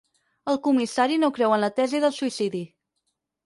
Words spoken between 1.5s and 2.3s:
en la tesi del